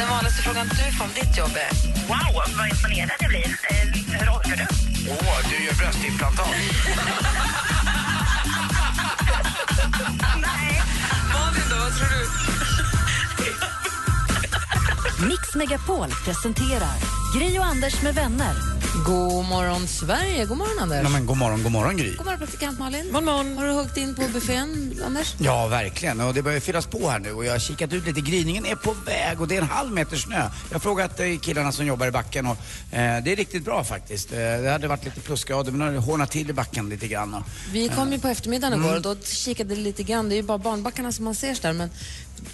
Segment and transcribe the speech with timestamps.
[0.00, 1.70] Den vanligaste frågan du får om ditt jobb är...
[2.08, 3.46] Wow, vad imponerad jag blir.
[3.46, 3.48] Eh,
[4.18, 4.66] hur orkar du?
[5.10, 6.46] Åh, du gör bröstimplantat.
[11.32, 12.08] Malin då, vad tror
[15.18, 15.26] du?
[15.28, 16.96] Mix Megapol presenterar
[17.34, 18.79] Gri och Anders med vänner.
[18.94, 20.44] God morgon, Sverige.
[20.44, 21.02] God morgon, Anders.
[21.02, 22.14] Nej, men god morgon, god morgon Gry.
[22.16, 23.12] God morgon, praktikant Malin.
[23.12, 23.58] God morgon.
[23.58, 25.34] Har du huggit in på buffén, Anders?
[25.38, 26.20] Ja, verkligen.
[26.20, 28.20] Och det börjar fyllas på här nu och jag har kikat ut lite.
[28.20, 30.50] Gryningen är på väg och det är en halv meter snö.
[30.68, 32.56] Jag har frågat eh, killarna som jobbar i backen och
[32.92, 34.32] eh, det är riktigt bra faktiskt.
[34.32, 37.08] Eh, det hade varit lite plusgrader men nu har det hårnat till i backen lite
[37.08, 37.34] grann.
[37.34, 40.28] Och, Vi kom ju på eftermiddagen igår och då kikade lite grann.
[40.28, 41.90] Det är ju bara barnbackarna som man ser där, men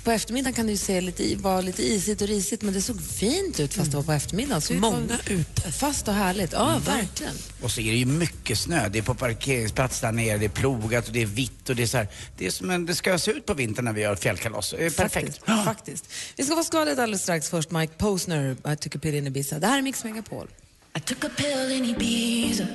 [0.05, 2.83] på eftermiddagen kan det ju se lite, i- vara lite isigt och risigt, men det
[2.83, 4.61] såg fint ut fast det var på eftermiddagen.
[4.63, 5.73] Så Många ute.
[5.73, 6.53] Fast och härligt.
[6.53, 7.35] Ja, verkligen.
[7.63, 8.89] och så är det ju mycket snö.
[8.89, 11.83] Det är på parkeringsplats där nere, det är plogat och det är vitt och det
[11.83, 12.09] är så här.
[12.39, 14.71] Det är som en, det ska se ut på vintern när vi gör fjällkalas.
[14.79, 15.41] Det är perfekt.
[15.47, 15.65] Faktiskt.
[15.65, 16.05] Faktiskt.
[16.37, 17.49] Vi ska vara skvallret alldeles strax.
[17.51, 19.59] Först Mike Posner, I took a pill in Ibiza.
[19.59, 20.49] Det här är Mix Megapol.
[20.97, 22.67] I took a pill in Ibiza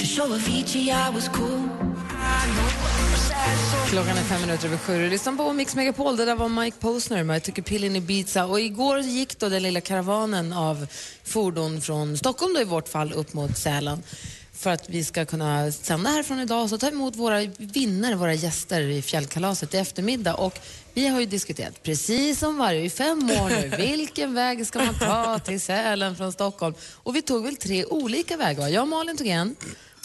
[0.00, 1.68] to show Avicii I was cool.
[3.90, 4.98] Klockan är fem minuter över sju.
[4.98, 6.16] Du lyssnar på Mix Megapol.
[6.16, 8.46] Det där var Mike Posner med I took a pill in Ibiza.
[8.46, 10.86] Och igår gick då den lilla karavanen av
[11.24, 14.02] fordon från Stockholm då i vårt fall upp mot Sälen
[14.60, 18.34] för att vi ska kunna sända härifrån idag och så ta emot våra vinnare, våra
[18.34, 20.34] gäster i fjällkalaset i eftermiddag.
[20.34, 20.58] Och
[20.94, 24.94] vi har ju diskuterat, precis som varje, i fem år nu, vilken väg ska man
[24.94, 26.74] ta till Sälen från Stockholm?
[26.94, 28.68] Och vi tog väl tre olika vägar.
[28.68, 29.56] Jag och Malin tog en,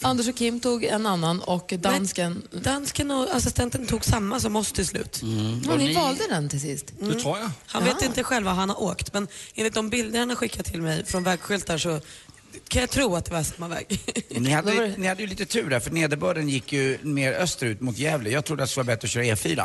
[0.02, 2.48] Anders och Kim tog en annan och dansken...
[2.52, 5.22] Dansken och assistenten tog samma som oss till slut.
[5.67, 6.94] Ja, ni valde den till sist.
[7.00, 7.52] Det tror jag.
[7.66, 10.66] Han vet inte själv var han har åkt, men enligt de bilder han har skickat
[10.66, 12.00] till mig från vägskyltar så
[12.67, 13.99] kan jag tro att det var samma väg.
[14.30, 17.98] Ni hade, ni hade ju lite tur där, för nederbörden gick ju mer österut mot
[17.98, 18.30] Gävle.
[18.30, 19.60] Jag trodde att det skulle vara bättre att köra E4.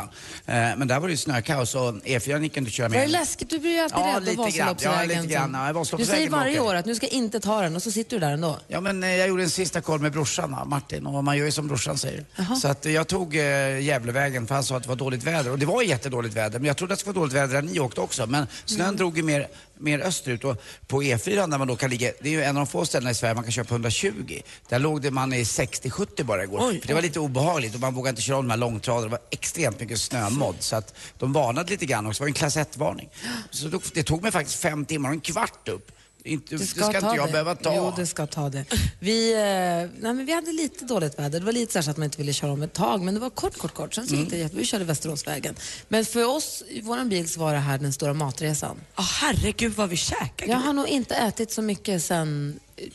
[0.45, 3.01] Eh, men där var det ju snökaos och E4 gick inte att köra Var det
[3.01, 3.09] med.
[3.09, 3.49] läskigt?
[3.49, 4.67] Du blir ju alltid Ja, rädd lite av grann.
[4.67, 5.09] Vasaloppsvägen.
[5.15, 5.75] Ja, lite grann.
[5.91, 8.15] Ja, du säger varje år att nu ska jag inte ta den och så sitter
[8.15, 8.59] du där ändå.
[8.67, 11.45] Ja, men eh, jag gjorde en sista koll med brorsan, va, Martin, och man gör
[11.45, 12.25] ju som brorsan säger.
[12.61, 15.51] Så att eh, jag tog eh, Gävlevägen för han sa att det var dåligt väder.
[15.51, 17.61] Och det var jättedåligt väder, men jag trodde att det skulle vara dåligt väder där
[17.61, 18.25] ni åkte också.
[18.27, 18.95] Men snön Mm.
[18.97, 19.47] drog ju mer,
[19.81, 22.65] mer österut och på E4 där man då kan ligga, det är ju en av
[22.65, 24.41] de få ställena i Sverige man kan köra på 120.
[24.69, 26.79] Där låg det man i 60-70 bara igår.
[26.79, 29.05] För det var lite obehagligt och man vågade inte köra om de här långtradarna.
[29.05, 30.55] Det var extremt mycket snömodd.
[30.59, 32.19] Så att de varnade lite grann också.
[32.19, 33.09] Det var en klass 1-varning.
[33.51, 35.91] Så det tog mig faktiskt fem timmar och en kvart upp.
[36.23, 37.75] Inte, det ska, inte jag behöva ta.
[37.75, 38.65] Jo, det ska ta det.
[38.99, 41.39] Vi, eh, nej, men vi hade lite dåligt väder.
[41.39, 43.29] Det var lite så att man inte ville köra om ett tag, men det var
[43.29, 43.93] kort, kort, kort.
[43.93, 44.25] Sen så Mm.
[44.25, 45.55] gick det Vi körde Västeråsvägen.
[45.87, 48.77] Men för oss, i vår bil, så var det här den stora matresan.
[48.95, 50.51] Ja, herregud vad vi käkade.
[50.51, 52.59] Jag har nog inte ätit så mycket sen...
[52.77, 52.85] eh,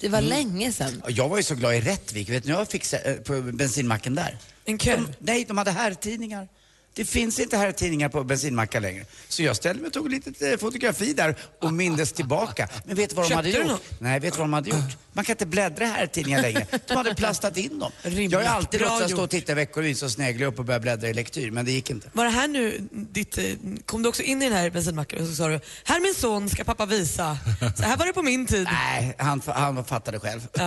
[0.00, 0.28] Det var Mm.
[0.30, 1.02] länge sen.
[1.08, 2.28] Jag var ju så glad i Rättvik.
[2.28, 4.38] Vet ni jag fick eh, på bensinmacken där?
[4.64, 4.96] En kö?
[4.96, 6.48] De, nej, de hade herrtidningar.
[6.96, 9.04] Det finns inte herrtidningar på bensinmackar längre.
[9.28, 12.68] Så jag ställde mig och tog ett litet eh, fotografi där och mindes tillbaka.
[12.84, 13.82] Men vet du vad de Köpte hade gjort?
[13.98, 14.96] Nej, vet du vad de hade gjort?
[15.12, 16.66] Man kan inte bläddra i herrtidningar längre.
[16.88, 17.92] De hade plastat in dem.
[18.02, 18.32] Rimligt.
[18.32, 21.14] Jag har alltid låtsats stå och titta veckovis och snegla upp och börja bläddra i
[21.14, 22.10] lektyr, men det gick inte.
[22.12, 23.44] Var det här nu ditt, eh,
[23.84, 26.48] kom du också in i den här bensinmacken och så sa du, här min son
[26.48, 27.38] ska pappa visa.
[27.76, 28.68] Så här var det på min tid.
[28.72, 30.40] Nej, han, han fattade själv.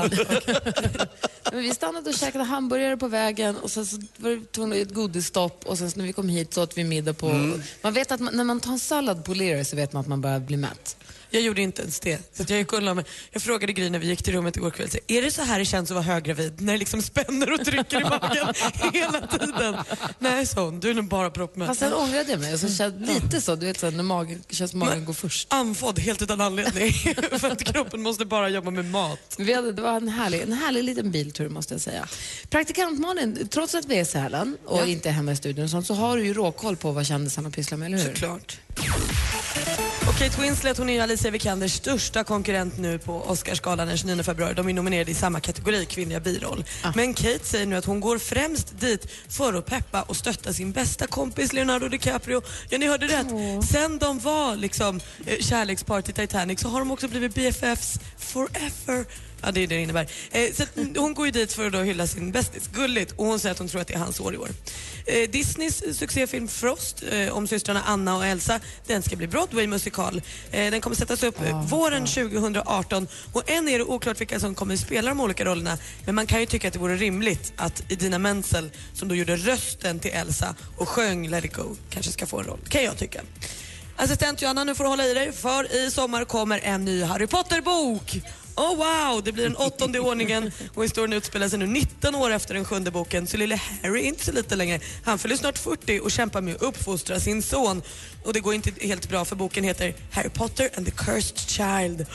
[1.51, 5.65] Men vi stannade och käkade hamburgare på vägen och sen så var det ett godisstopp
[5.65, 7.29] och sen så när vi kom hit så åt vi middag på...
[7.29, 7.61] Mm.
[7.81, 10.07] Man vet att man, när man tar en sallad på Lear så vet man att
[10.07, 10.97] man börjar bli mätt.
[11.31, 12.37] Jag gjorde inte ens det.
[12.37, 13.05] Så jag, gick och mig.
[13.31, 15.59] jag frågade Gry när vi gick till rummet igår kväll, så, är det så här
[15.59, 16.61] det känns att vara höggravid?
[16.61, 18.53] När det liksom spänner och trycker i magen
[18.93, 19.75] hela tiden?
[20.19, 21.67] Nej, sa hon, du är nog bara proppmätt.
[21.67, 24.73] Fast sen ångrade jag mig så kände lite så, du vet så när magen, känns
[24.73, 25.53] magen går först.
[25.53, 26.91] Andfådd helt utan anledning.
[27.39, 29.35] För att kroppen måste bara jobba med mat.
[29.37, 32.07] Vi hade, det var en härlig, en härlig liten biltur måste jag säga.
[32.49, 35.69] Praktikant Malin, trots att vi är i Sälen och inte är hemma i studion och
[35.69, 38.05] sånt, så har du ju råkoll på vad kändisarna pysslar med, eller hur?
[38.05, 38.57] Såklart.
[40.07, 44.53] Och Kate Winslet hon är Alicia Vikanders största konkurrent nu på Oscarsgalan den 29 februari.
[44.53, 46.65] De är nominerade i samma kategori, kvinnliga biroll.
[46.95, 50.71] Men Kate säger nu att hon går främst dit för att peppa och stötta sin
[50.71, 52.41] bästa kompis Leonardo DiCaprio.
[52.69, 53.27] Ja, ni hörde rätt.
[53.65, 59.05] Sen de var liksom eh, kärlekspar till Titanic så har de också blivit BFFs forever.
[59.41, 60.07] Ja, det är det det innebär.
[60.31, 60.63] Eh, så
[60.95, 62.69] hon går ju dit för att då hylla sin bästis.
[62.73, 63.11] Gulligt.
[63.11, 64.49] Och hon säger att hon tror att det är hans år i år.
[65.05, 70.21] Eh, Disneys succéfilm Frost eh, om systrarna Anna och Elsa, den ska bli Broadway-musik musikal.
[70.51, 74.55] Eh, den kommer sättas upp eh, våren 2018 och än är det oklart vilka som
[74.55, 75.77] kommer spela de olika rollerna.
[76.05, 79.35] Men man kan ju tycka att det vore rimligt att Idina Menzel som då gjorde
[79.35, 82.59] rösten till Elsa och sjöng Let it go kanske ska få en roll.
[82.69, 83.21] Kan jag tycka.
[83.95, 87.27] Assistent Johanna, nu får du hålla i dig för i sommar kommer en ny Harry
[87.27, 88.21] Potter-bok.
[88.59, 92.31] Oh wow, det blir den åttonde i ordningen och historien utspelar sig nu 19 år
[92.31, 93.27] efter den sjunde boken.
[93.27, 94.79] Så lille Harry är inte så lite längre.
[95.03, 97.81] Han fyller snart 40 och kämpar med att uppfostra sin son.
[98.23, 102.05] Och det går inte helt bra för boken heter Harry Potter and the Cursed Child.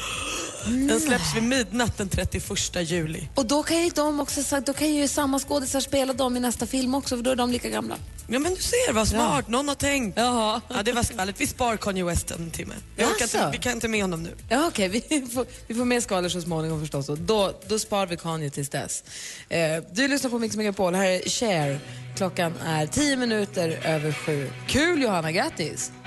[0.67, 3.29] Den släpps vid midnatt den 31 juli.
[3.35, 6.67] Och då kan ju de också, då kan ju samma skådisar spela dem i nästa
[6.67, 7.97] film också för då är de lika gamla.
[8.29, 10.19] Ja men du ser vad smart, någon har tänkt.
[10.19, 10.61] Jaha.
[10.69, 11.41] Ja det var skvallret.
[11.41, 12.75] Vi spar Kanye West en timme.
[12.97, 14.35] Vi, orkar inte, vi kan inte med honom nu.
[14.49, 17.09] Ja, Okej, vi, får, vi får med skador så småningom förstås.
[17.09, 19.05] Och då, då spar vi Kanye tills dess.
[19.49, 20.95] Eh, du lyssnar på Mix Megapol.
[20.95, 21.81] Här är Cher.
[22.17, 24.51] Klockan är tio minuter över sju.
[24.67, 25.93] Kul Johanna, grattis!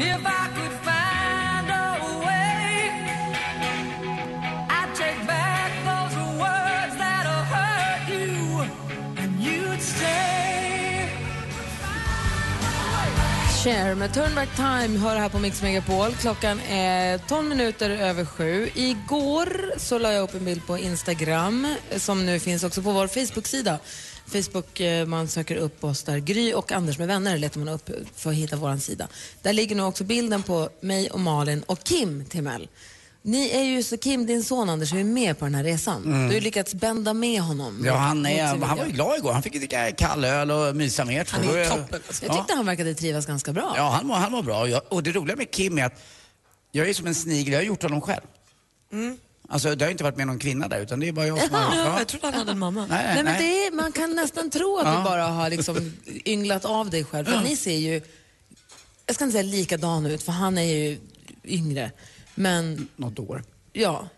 [0.00, 0.97] If I could
[13.64, 16.14] Cher med Turn Back Time hör här på Mix Megapol.
[16.14, 18.70] Klockan är 12 minuter över sju.
[18.74, 23.06] Igår så la jag upp en bild på Instagram som nu finns också på vår
[23.06, 23.78] Facebook-sida.
[24.26, 26.18] Facebook, eh, man söker upp oss där.
[26.18, 29.08] Gry och Anders med vänner letar man upp för att hitta vår sida.
[29.42, 32.68] Där ligger nu också bilden på mig och Malin och Kim Timell.
[33.22, 36.02] Ni är ju så, Kim, din son Anders, är med på den här resan.
[36.02, 37.82] Du har ju lyckats bända med honom.
[37.86, 39.32] Ja, han, är, han var ju glad igår.
[39.32, 41.28] Han fick ju dricka kall öl och mysa med.
[41.30, 42.00] Han är ju toppen.
[42.06, 42.24] Alltså.
[42.24, 43.74] Jag tyckte han verkade trivas ganska bra.
[43.76, 44.60] Ja, han mår, han bra.
[44.60, 46.02] Och jag, och det roliga med Kim är att
[46.72, 48.22] jag är som en snigel, jag har gjort honom själv.
[49.48, 51.54] Alltså det har inte varit med någon kvinna där utan det är bara jag som
[51.54, 51.60] har...
[51.76, 51.98] Ja, Ja.
[51.98, 52.86] jag trodde han hade en mamma.
[52.90, 55.92] Nej, Nej, nej, men det är, man kan nästan tro att du bara har liksom
[56.24, 57.24] ynglat av dig själv.
[57.26, 58.00] För ni ser ju,
[59.06, 60.98] jag ska inte säga likadan ut, för han är ju
[61.44, 61.90] yngre.
[62.38, 63.42] Men Något år.
[63.72, 64.08] ja,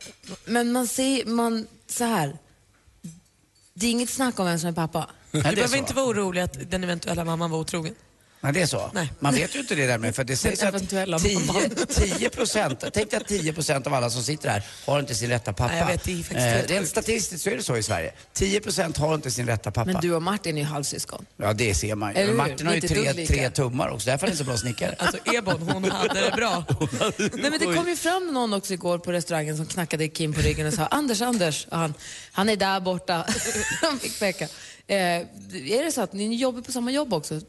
[0.44, 2.38] men man ser, man, så här.
[3.74, 5.10] Det är inget snack om vem som är pappa.
[5.32, 5.76] Du det är behöver så.
[5.76, 7.94] inte vara orolig att den eventuella mamman var otrogen.
[8.42, 8.90] Nej, det är så.
[8.94, 9.12] Nej.
[9.18, 11.38] Man vet ju inte det där med för det sägs att eventuella 10,
[11.88, 15.30] 10 procent, tänk dig att 10 procent av alla som sitter här har inte sin
[15.30, 15.72] rätta pappa.
[15.72, 18.12] Nej, jag vet, det är faktiskt eh, rent statistiskt så är det så i Sverige.
[18.32, 19.92] 10 procent har inte sin rätta pappa.
[19.92, 21.26] Men du och Martin är ju halvsyskon.
[21.36, 22.34] Ja, det ser man ju.
[22.34, 24.94] Martin har ju Inte tre, tre tummar också, därför är han så bra snickare.
[24.98, 26.64] Alltså Ebon, hon hade det bra.
[27.18, 30.40] Nej, men det kom ju fram någon också igår på restaurangen som knackade Kim på
[30.40, 31.66] ryggen och sa Anders, Anders.
[31.70, 31.94] Och han,
[32.32, 33.26] han är där borta.
[33.82, 34.44] han fick peka.
[34.86, 37.40] Eh, är det så att ni jobbar på samma jobb också?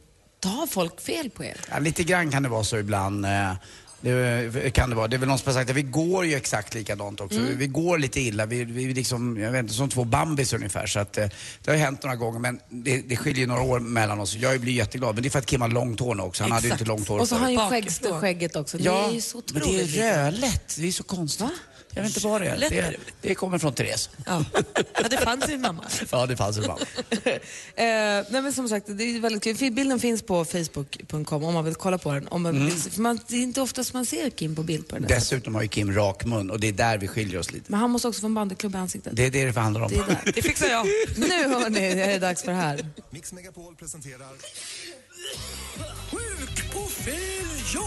[0.41, 1.57] Tar folk fel på er?
[1.71, 3.25] Ja, lite grann kan det vara så ibland.
[3.25, 3.53] eh,
[4.01, 5.07] Det kan det vara.
[5.07, 7.39] Det är väl någon som har sagt att vi går ju exakt likadant också.
[7.39, 7.57] Mm.
[7.57, 8.45] Vi går lite illa.
[8.45, 10.87] Vi, vi liksom, jag vet inte, som två bambis ungefär.
[10.87, 11.27] Så att, eh,
[11.63, 14.35] det har hänt några gånger men det, det skiljer några år mellan oss.
[14.35, 15.15] Jag blir jätteglad.
[15.15, 16.43] Men det är för att Kim har långt hår nu också.
[16.43, 18.77] Han hade ju inte långt hår Och så har han ju skäggst, skägget också.
[18.77, 20.75] Det Ja, är ju så men det är otroligt rödlätt.
[20.79, 21.47] Det är så konstigt.
[21.93, 22.69] Jag vet inte vad det är.
[22.69, 24.09] Det, det kommer från Therese.
[24.25, 24.45] Ja.
[24.75, 25.83] ja, det fanns sin mamma.
[26.11, 26.81] Ja, det fanns ibland.
[27.11, 27.35] eh,
[27.75, 29.71] nej men som sagt, det är väldigt kul.
[29.71, 32.27] Bilden finns på facebook.com om man vill kolla på den.
[32.27, 34.95] Om man vill, för man, det är inte oftast man ser Kim på bild på
[34.95, 35.07] den.
[35.07, 37.65] Dessutom har ju Kim rak mun och det är där vi skiljer oss lite.
[37.67, 39.15] Men han måste också få en bandyklubb i ansiktet.
[39.15, 39.89] Det är det det handlar om.
[39.91, 40.31] Det är där.
[40.35, 40.85] Det fixar jag.
[41.17, 42.87] Nu hörni, är det dags för det här.
[43.09, 44.27] Mix Megapol presenterar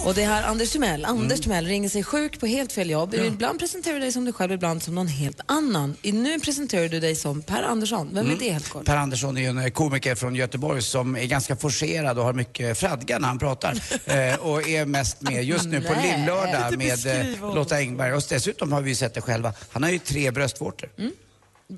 [0.04, 1.04] Och det är här Anders Timell.
[1.04, 1.42] Anders Mm.
[1.42, 3.14] Timell ringer sig sjuk på helt fel jobb.
[3.14, 5.96] Ibland presenterar du dig som dig själv, ibland som någon helt annan.
[6.02, 8.08] Nu presenterar du dig som Per Andersson.
[8.12, 8.36] Vem Mm.
[8.36, 8.84] är det helt kort?
[8.84, 12.78] Per Andersson är ju en komiker från Göteborg som är ganska forcerad och har mycket
[12.78, 13.72] fradga när han pratar.
[14.04, 15.92] eh, och är mest med just nu på.
[16.02, 17.54] Lillördag med eh.
[17.54, 18.12] Lotta Engberg.
[18.12, 19.52] Och dessutom har vi ju sett det själva.
[19.70, 20.88] Han har ju tre bröstvårtor.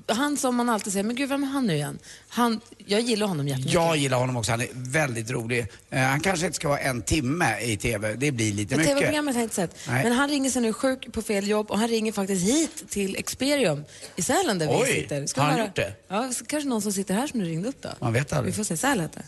[0.07, 1.99] Han som man alltid säger, men gud vem är han nu igen?
[2.29, 3.73] Han, jag gillar honom jättemycket.
[3.73, 4.51] Jag gillar honom också.
[4.51, 5.67] Han är väldigt rolig.
[5.89, 8.13] Eh, han kanske inte ska vara en timme i TV.
[8.15, 8.93] Det blir lite Ett mycket.
[8.97, 9.75] tv-programmet har jag inte sett.
[9.87, 10.03] Nej.
[10.03, 13.15] Men han ringer sig nu sjuk på fel jobb och han ringer faktiskt hit till
[13.15, 13.83] Experium
[14.15, 15.39] i Sälen där Oj, vi sitter.
[15.41, 15.93] har han höra- gjort det?
[16.07, 17.89] Ja, kanske någon som sitter här som du ringde upp då.
[17.99, 18.53] Man vet aldrig.
[18.53, 18.77] Vi får se.
[18.77, 19.25] Säl heter det.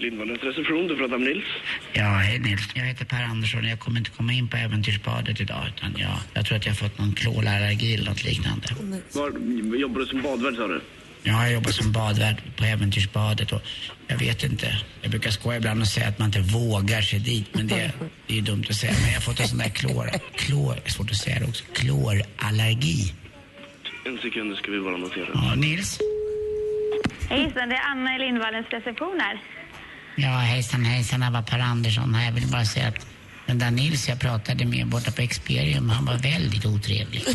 [0.00, 1.44] Lindvallens reception, du pratar med Nils.
[1.92, 2.68] Ja, hej Nils.
[2.74, 6.16] Jag heter Per Andersson och jag kommer inte komma in på äventyrsbadet idag utan jag,
[6.34, 8.66] jag tror att jag har fått någon klålarallergi eller något liknande.
[9.12, 9.30] Var
[9.76, 10.80] jobbar du som badvärd sa du?
[11.22, 13.62] Ja, jag jobbar som badvärd på äventyrsbadet och
[14.06, 14.76] jag vet inte.
[15.02, 17.92] Jag brukar skoja ibland och säga att man inte vågar sig dit men det,
[18.26, 18.92] det är ju dumt att säga.
[18.92, 21.46] Men jag har fått en sån där klor, klor, det är svårt att säga det
[21.46, 23.14] också, klorallergi.
[24.04, 25.28] En sekund, ska vi bara notera.
[25.34, 25.98] Ja, Nils?
[27.28, 29.40] Hejsan, det är Anna i Lindvallens reception här.
[30.22, 32.24] Ja, hejsan hejsan, det var Per Andersson här.
[32.24, 33.06] Jag vill bara säga att
[33.46, 37.22] Den där Nils jag pratade med borta på Experium, han var väldigt otrevlig.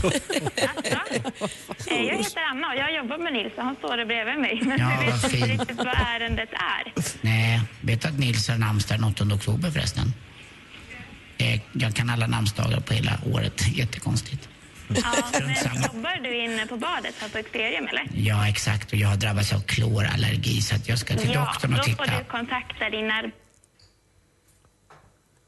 [1.87, 4.61] Eh, Jag heter Anna och jag jobbar med Nils och han står där bredvid mig.
[4.61, 5.59] Men Ja, jag vet vad inte fint.
[5.59, 6.93] riktigt vad ärendet är.
[7.21, 10.13] Nej, vet du att Nils har namnsdag den 8 oktober förresten?
[11.37, 13.67] Eh, Jag kan alla namnsdagar på hela året.
[13.77, 14.49] Jättekonstigt.
[14.87, 18.07] Ja, men jobbar du inne på badet här på Experium eller?
[18.13, 18.91] Ja, exakt.
[18.93, 21.83] Och jag har drabbats av klorallergi så att jag ska till Ja, doktorn och då
[21.83, 22.17] får titta.
[22.19, 23.31] du kontakta din ar-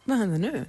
[0.03, 0.65] Vad händer nu?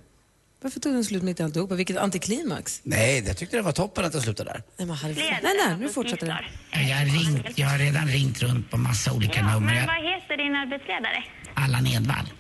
[0.63, 1.75] Varför tog den slut mitt i alltihopa?
[1.75, 2.81] Vilket antiklimax.
[2.83, 4.63] Nej, jag tyckte det var toppen att det slutade där.
[4.77, 5.13] Nej, men.
[5.15, 6.39] Ledare nej, nej, nu fortsätter det.
[6.71, 9.75] Ja, Jag har, ringt, jag har redan ringt runt på massa olika Ja, nummer.
[9.75, 11.25] men vad heter din arbetsledare?
[11.55, 12.33] Allan Edwall.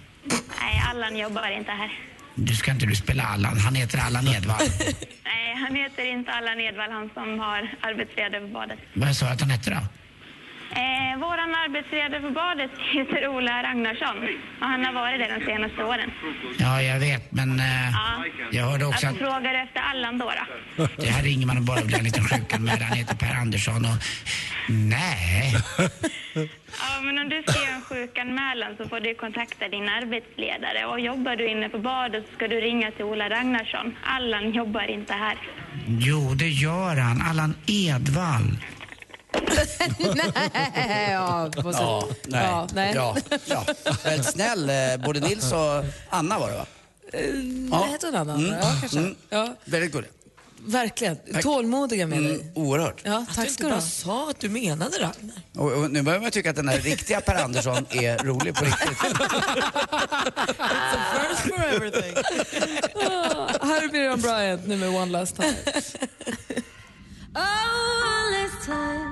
[0.60, 1.98] Nej, Allan jobbar inte här.
[2.34, 3.58] Du ska inte du spela Allan.
[3.58, 4.66] Han heter Allan Edwall.
[5.58, 8.78] Han heter inte Allan Edwall, han som har arbetsledare på badet.
[8.94, 9.80] Vad sa du att han hette då?
[10.70, 14.16] Eh, våran arbetsledare på badet heter Ola Ragnarsson
[14.60, 16.10] och han har varit det de senaste åren.
[16.58, 18.24] Ja, jag vet, men eh, Ja.
[18.52, 20.32] jag hörde också Jag att frågar efter Allan då.
[20.76, 20.88] då.
[20.96, 22.82] det här ringer man och bara blir en liten sjukanmälan.
[22.82, 23.98] Han heter Per Andersson och...
[24.68, 25.54] Nej.
[26.80, 31.36] Ja, men om du skriver en sjukanmälan så får du kontakta din arbetsledare och jobbar
[31.36, 33.96] du inne på badet så ska du ringa till Ola Ragnarsson.
[34.04, 35.36] Allan jobbar inte här.
[35.86, 37.22] Jo, det gör han.
[37.22, 38.58] Allan Edwall.
[39.32, 42.44] Nej, ja, på så- Ja, nej.
[42.44, 42.92] Ja, nej.
[42.94, 43.16] Ja,
[43.46, 43.64] ja.
[44.04, 44.70] Väldigt snäll.
[44.70, 46.66] eh, Både Nils och Anna var det va?
[47.70, 47.84] Ja.
[47.92, 48.34] Hette hon Anna?
[48.34, 48.52] Mm.
[48.52, 48.98] Ja, kanske.
[48.98, 49.14] Mm.
[49.30, 50.10] Ja, Väldigt gullig.
[50.66, 51.16] verkligen.
[51.32, 51.42] Tack.
[51.42, 52.34] Tålmodiga med dig.
[52.34, 53.00] Mm, oerhört.
[53.04, 53.80] Ja, Att du tack inte ska du bara ha.
[53.86, 55.36] sa att du menade Ragnar.
[55.56, 58.64] Och, och nu börjar man tycka att den här riktiga Per Andersson är rolig på
[58.64, 58.88] riktigt.
[61.14, 62.14] First for everything.
[62.94, 65.54] Ah, Här är Miriam Bryant nu med One Last Time.
[67.34, 69.07] Oh, one last time.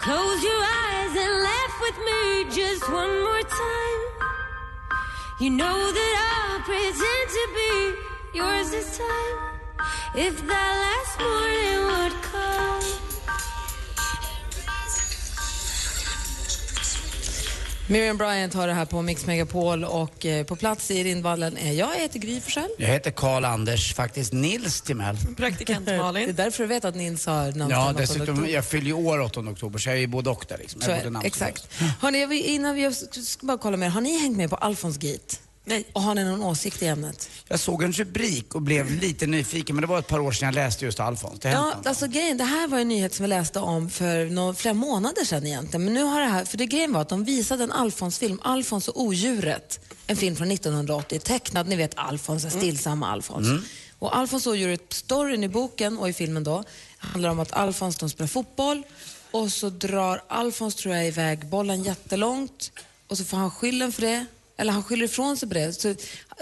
[0.00, 4.00] Close your eyes and laugh with me just one more time.
[5.38, 9.60] You know that I'll pretend to be yours this time.
[10.14, 12.79] If that last morning would come.
[17.90, 21.72] Miriam Bryant har det här på Mix Megapol och eh, på plats i Rindvallen är
[21.72, 22.68] jag, jag heter Gry Forssell.
[22.78, 25.16] Jag heter Karl Anders, faktiskt Nils Timell.
[25.36, 26.34] Praktikant Det är Malin.
[26.34, 29.20] därför du vet att Nils har namnsdag Ja, den 8 dessutom, jag fyller ju år
[29.20, 30.80] 8 oktober så jag är ju både och där liksom.
[30.80, 31.68] Så exakt.
[32.00, 33.90] Hörrni, jag vill, innan vi jag ska bara kolla med er.
[33.90, 35.36] Har ni hängt med på Alfons Gate?
[35.64, 35.84] Nej.
[35.92, 37.30] Och har ni någon åsikt i ämnet?
[37.48, 40.46] Jag såg en rubrik och blev lite nyfiken men det var ett par år sedan
[40.46, 41.40] jag läste just Alfons.
[41.40, 44.54] Det Ja, alltså grejen, det här var en nyhet som vi läste om för några,
[44.54, 45.84] flera månader sedan egentligen.
[45.84, 48.88] Men nu har det här, för det grejen var att de visade en Alfons-film, Alfons
[48.88, 49.80] och odjuret.
[50.06, 53.48] En film från 1980, tecknad, ni vet Alfons, den stillsamma Alfons.
[53.98, 56.64] Och Alfons och odjuret, storyn i boken och i filmen då,
[56.98, 58.82] handlar om att Alfons de spelar fotboll
[59.30, 62.72] och så drar Alfons, tror jag, iväg bollen jättelångt
[63.06, 64.26] och så får han skylden för det.
[64.60, 65.72] Eller han skyller ifrån sig på det.
[65.72, 65.94] Så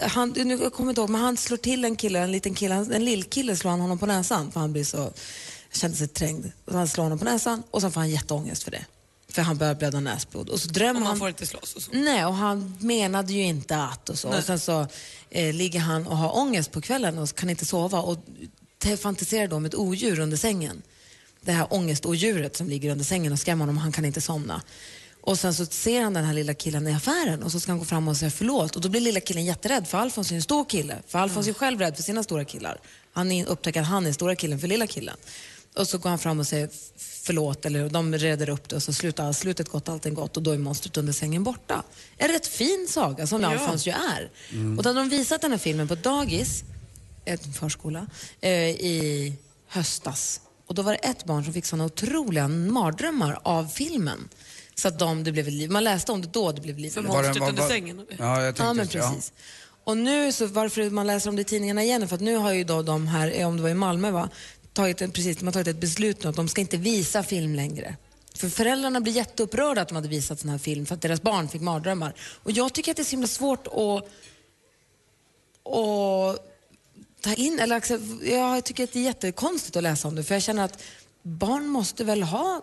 [0.03, 2.75] han, nu jag kommer inte ihåg, men han slår till en kille, en liten kille,
[2.75, 5.13] en lillkille slår han honom på näsan för han blir så,
[5.73, 6.51] kände sig trängd.
[6.65, 8.85] Och han slår honom på näsan och sen får han jätteångest för det.
[9.29, 10.49] För han börjar blöda näsblod.
[10.49, 11.19] Och så drömmer Och han...
[11.19, 11.91] får inte slåss och så.
[11.93, 14.29] Nej, och han menade ju inte att och så.
[14.29, 14.87] Och sen så
[15.31, 18.19] eh, ligger han och har ångest på kvällen och kan inte sova och
[18.99, 20.83] fantiserar då om ett odjur under sängen.
[21.41, 24.63] Det här ångestodjuret som ligger under sängen och skrämmer honom och han kan inte somna.
[25.21, 27.79] Och sen så ser han den här lilla killen i affären och så ska han
[27.79, 28.77] gå fram och säga förlåt.
[28.77, 30.97] Och då blir lilla killen jätterädd för Alfons är en stor kille.
[31.07, 32.81] För Alfons är själv rädd för sina stora killar.
[33.13, 35.17] Han upptäcker att han är stora killen för lilla killen.
[35.77, 38.93] Och så går han fram och säger förlåt eller de reder upp det och så
[38.93, 41.83] slutar slutet gott, allting gott och då är monstret under sängen borta.
[42.17, 43.49] En rätt fin saga som Ja.
[43.49, 44.31] Alfons ju är.
[44.77, 46.63] Och då hade de visat den här filmen på ett dagis,
[47.25, 48.07] en förskola,
[48.41, 49.33] eh, i
[49.69, 50.41] höstas.
[50.67, 54.29] Och då var det ett barn som fick såna otroliga mardrömmar av filmen.
[54.79, 55.71] Så att de, det blev liv.
[55.71, 56.91] Man läste om det då, det blev liv.
[56.91, 58.07] För monstret under var- sängen.
[58.19, 59.09] Ja, jag tänkte Ja, men det, ja.
[59.11, 59.33] precis.
[59.85, 62.53] Och nu, så varför man läser om det i tidningarna igen, för att nu har
[62.53, 64.29] ju då de här, eh, om det var i Malmö va,
[64.73, 67.55] tagit, en, precis, de har tagit ett beslut nu att de ska inte visa film
[67.55, 67.97] längre.
[68.35, 71.49] För föräldrarna blir jätteupprörda att de hade visat sån här film för att deras barn
[71.49, 72.15] fick mardrömmar.
[72.21, 73.75] Och jag tycker att det är så himla svårt att,
[75.75, 76.45] att
[77.21, 80.35] ta in, eller accept- jag tycker att det är jättekonstigt att läsa om det för
[80.35, 80.83] jag känner att
[81.23, 82.63] barn måste väl ha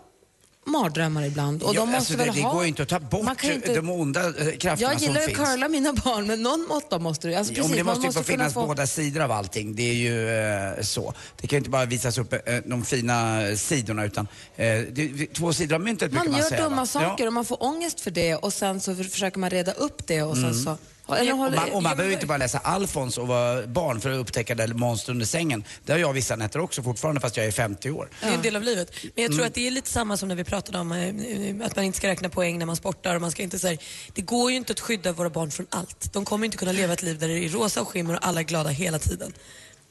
[0.66, 1.62] mardrömmar ibland.
[1.62, 2.52] Och Ja, de måste alltså, väl det, det ha...
[2.52, 5.14] går ju inte att ta Man bort kan inte- de onda eh, krafterna Jag gillar
[5.14, 5.38] som att finns.
[5.48, 8.06] curla mina barn, men någon måtta måste det alltså, Jo, men precis, det man måste
[8.06, 9.74] ju få finnas båda sidor av allting.
[9.76, 10.28] Det är ju
[10.76, 11.14] eh, så.
[11.40, 15.26] Det kan ju inte bara visas upp eh, de fina sidorna utan eh, det, det,
[15.34, 16.62] två sidor av myntet brukar Man man gör säga.
[16.64, 16.86] dumma va?
[16.86, 17.26] saker Ja.
[17.26, 20.22] och man får ångest för det och sen så för- försöker man reda upp det
[20.22, 20.64] och sen Mm.
[20.64, 20.76] så
[21.08, 24.18] Eller Och man, och man behöver inte bara läsa Alfons och vara barn för att
[24.18, 25.64] upptäcka det monster under sängen.
[25.84, 28.08] Det har jag vissa nätter också fortfarande fast jag är 50 år.
[28.20, 28.90] Det är en del av livet.
[29.02, 29.46] Men jag tror Mm.
[29.46, 32.08] att det är lite samma som när vi pratade om eh, att man inte ska
[32.08, 33.14] räkna poäng när man sportar.
[33.14, 33.78] Och man ska inte, så här,
[34.14, 36.12] det går ju inte att skydda våra barn från allt.
[36.12, 38.40] De kommer inte kunna leva ett liv där det är rosa och skimmer och alla
[38.40, 39.32] är glada hela tiden.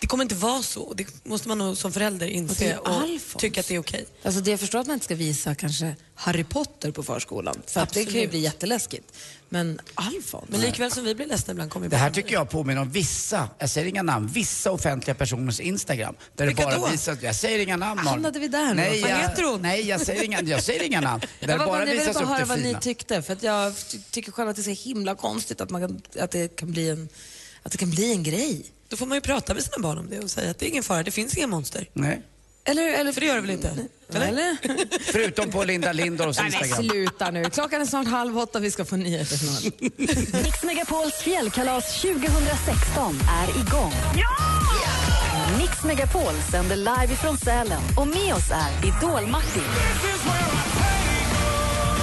[0.06, 0.94] Det kommer inte vara så.
[0.94, 3.42] Det måste man nog som förälder Och det inse och Alfons.
[3.42, 4.06] tycka att det är okej.
[4.24, 7.62] Alltså det jag förstår att man inte ska visa kanske Harry Potter på förskolan.
[7.68, 9.14] För att det kan ju bli jätteläskigt.
[9.50, 10.46] Men Alfons?
[10.50, 13.50] Men likväl som vi blir ledsna ibland kommer Det här tycker jag påminner om vissa,
[13.60, 16.16] jag säger inga namn, vissa offentliga personers Instagram.
[16.36, 16.92] Där Vilka det bara då?
[16.92, 17.96] visas, jag säger inga namn.
[17.96, 18.08] Malin.
[18.08, 18.74] Hamnade vi där nu?
[18.74, 19.62] Nej, Vad jag, heter hon?
[19.62, 21.22] Nej, jag säger inga, jag säger inga namn.
[21.40, 22.80] Där Jag, det bara, bara jag ville visas bara upp höra det vad ni fina.
[22.80, 23.22] tyckte.
[23.22, 26.02] För att jag ty- tycker själv att det är så himla konstigt att, man kan,
[26.24, 27.10] att, det kan bli en,
[27.64, 28.66] att det kan bli en grej.
[28.96, 30.70] Då får man ju prata med sina barn om det och säga att det är
[30.70, 31.90] ingen fara, det finns inga monster.
[31.94, 32.22] Nej.
[32.66, 33.76] Eller, eller, För det gör det väl inte?
[34.14, 34.28] Eller?
[34.28, 34.58] eller?
[35.12, 36.84] Förutom på Linda Lindorffs Nej, Instagram.
[36.84, 37.44] sluta nu.
[37.50, 39.74] Klockan är snart halv åtta, vi ska få nyheter snart.
[40.44, 43.94] Mix Megapols fjällkalas 2016 är igång.
[45.58, 49.64] Mix Megapol sänder live ifrån Sälen och med oss är Idol-Martin.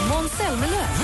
[0.09, 1.02] Måns Zelmerlöw.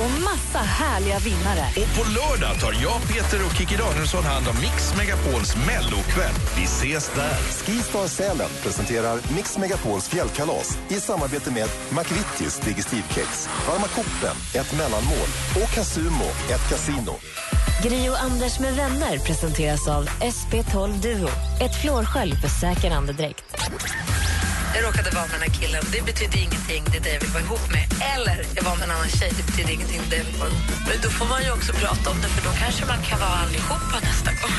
[0.00, 1.64] Och massa härliga vinnare.
[1.76, 6.34] Och på lördag tar jag, Peter och Kikki Danielsson hand om Mix Megapols mellokväll.
[6.56, 7.38] Vi ses där.
[7.64, 15.28] Skistar Sälen presenterar Mix Megapols fjällkalas i samarbete med McVittys Digestivkex, Varma koppen, ett mellanmål
[15.62, 17.14] och Casumo, ett kasino.
[17.82, 21.28] Gri och Anders med vänner presenteras av SP12 Duo.
[21.60, 23.44] Ett flårskölj för säker andedräkt.
[24.78, 25.82] Jag råkade vara med den här killen.
[25.92, 27.84] Det betyder ingenting, det är det jag vill vara ihop med.
[28.14, 30.40] Eller jag var med en annan tjej, det betyder ingenting, det är det jag vill
[30.42, 30.78] vara ihop med.
[30.88, 33.36] Men då får man ju också prata om det, för då kanske man kan vara
[33.44, 34.54] allihopa nästa gång.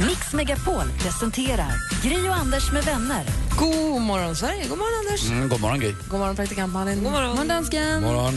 [0.08, 1.72] Mix Megapol presenterar
[2.04, 3.24] Gri och Anders med vänner.
[3.58, 4.64] God morgon, Sverige.
[4.68, 5.22] God morgon, Anders.
[5.30, 5.92] Mm, god morgon Gry.
[6.10, 7.02] God morgon, praktikant Malin.
[7.04, 8.02] God morgon, morgon dansken.
[8.02, 8.34] Morgon.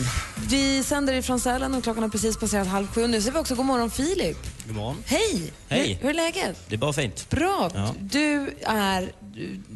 [0.48, 3.06] Vi sänder ifrån Sälen och klockan har precis passerat halv sju.
[3.06, 4.38] Nu säger vi också god morgon, Filip.
[4.66, 4.96] God morgon.
[5.06, 5.52] Hej!
[5.68, 5.92] Hej.
[5.94, 6.56] Hur, hur är läget?
[6.68, 7.30] Det är bara fint.
[7.30, 7.70] Bra.
[7.74, 7.94] Ja.
[8.00, 9.12] Du är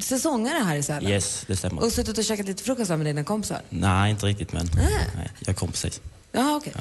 [0.01, 1.11] säsongare här i Sälen.
[1.11, 1.85] Yes, det stämmer.
[1.85, 3.61] Och suttit och käkat lite frukost med dina kompisar.
[3.69, 6.01] Nej, inte riktigt men nej, jag kom precis.
[6.33, 6.73] Ja, okej.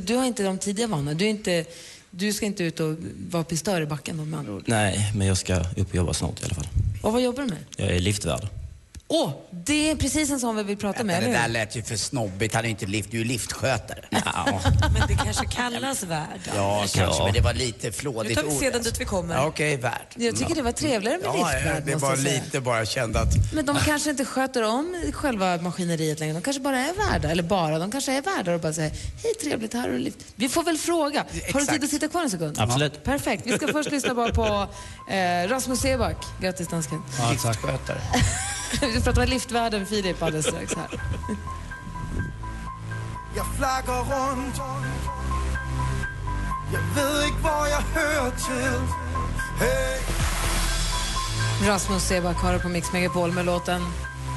[0.00, 1.14] Du har inte de tidiga vanorna.
[1.14, 1.64] Du, är inte,
[2.10, 2.96] du ska inte ut och
[3.30, 4.62] vara pistör i backen med andra ord.
[4.66, 6.66] Nej, men jag ska upp och jobba snart i alla fall.
[7.02, 7.58] Och vad jobbar du med?
[7.76, 8.48] Jag är liftvärd.
[9.08, 11.82] Åh, det är precis en sån vi vill prata med, Men det där lät ju
[11.82, 12.54] för snobbigt.
[12.54, 14.04] Han är ju inte lift, du är ju liftskötare.
[14.10, 16.40] Ja, Men det kanske kallas värd.
[16.56, 19.34] ja kanske, men det var lite Nu flådigt tar vi sedan dit vi kommer.
[19.34, 20.06] Ja, Okej, värd.
[20.14, 23.28] Jag tycker det var trevligare med Ja, liftvärd, det var lite bara jag kände att...
[23.54, 26.34] Men de kanske inte sköter om själva maskineriet längre.
[26.34, 28.90] De kanske bara är värda, eller bara, de kanske är värda och bara säger
[29.22, 30.18] hej trevligt, här har du lift.
[30.34, 31.20] Vi får väl fråga.
[31.20, 31.70] Har du Exakt.
[31.70, 32.60] tid att sitta kvar en sekund?
[32.60, 33.04] Absolut.
[33.04, 33.46] Perfekt.
[33.46, 34.68] Vi ska först lyssna bara på
[35.12, 36.16] eh, Rasmus Seback.
[36.40, 37.02] Grattis dansken.
[37.30, 38.00] Liftskötare.
[38.80, 40.88] Vi pratar med liftvärden Filip alldeles strax här.
[43.36, 44.60] Jeg flakker rundt
[46.72, 48.80] Jeg ved ikke, hvor jeg hører til
[49.58, 49.96] Hey.
[51.68, 53.82] Rasmus Seback har på Mix Megapol med låten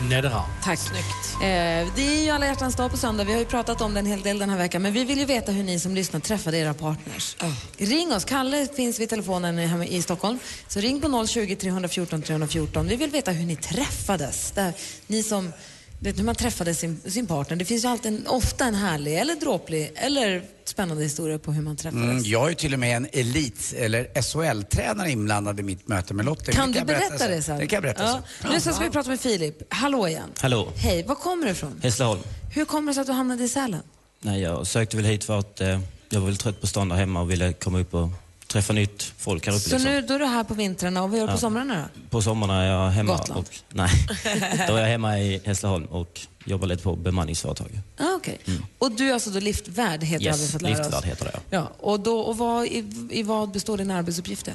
[0.07, 0.41] Nedra.
[0.63, 0.79] Tack.
[0.89, 3.23] Eh, det är ju alla hjärtans dag på söndag.
[3.23, 4.81] Vi har ju pratat om det en hel del den här veckan.
[4.81, 7.35] Men vi vill ju veta hur ni som lyssnar träffade era partners.
[7.77, 8.25] Ring oss.
[8.25, 10.39] Kalle finns vid telefonen hemma i Stockholm.
[10.67, 12.87] Så ring på 020 314 314.
[12.87, 14.51] Vi vill veta hur ni träffades.
[14.51, 14.73] Där,
[15.07, 15.51] ni som
[15.99, 17.57] vet hur man träffade sin, sin partner.
[17.57, 21.61] Det finns ju alltid en, ofta en härlig eller dråplig eller spännande historia på hur
[21.61, 22.03] man träffades.
[22.03, 26.13] Mm, jag är ju till och med en elit eller SHL-tränare inblandad i mitt möte
[26.13, 26.51] med Lotte.
[26.51, 27.31] Kan Det du berätta sen.
[27.31, 27.57] det sen?
[27.59, 28.21] Det kan jag berätta ja.
[28.41, 28.51] sen.
[28.51, 29.73] Nu ska vi prata med Filip.
[29.73, 30.29] Hallå igen.
[30.41, 31.79] Hallå, Hej, var kommer du ifrån?
[31.83, 32.21] Hässleholm.
[32.53, 33.81] Hur kommer det sig att du hamnade i Sälen?
[34.21, 36.95] Nej, jag sökte väl hit för att eh, jag var väl trött på stan där
[36.95, 38.09] hemma och ville komma upp och
[38.51, 39.61] träffa nytt folk här uppe.
[39.69, 39.91] Så liksom.
[39.91, 41.35] nu då är du här på vintrarna och vad gör du Ja.
[41.35, 42.09] på somrarna då?
[42.09, 43.17] På sommarna är jag hemma.
[43.17, 43.39] Gotland.
[43.39, 43.89] Och, nej,
[44.67, 47.79] då är jag hemma i Hässleholm och jobbar lite på bemanningsföretag.
[47.97, 48.39] Ah, okej.
[48.77, 51.03] Och du är alltså då liftvärd, heter det, vi Yes, fått lära liftvärd oss.
[51.05, 51.39] heter det.
[51.49, 54.53] Ja, och, då, och vad, i, i vad består dina arbetsuppgifter?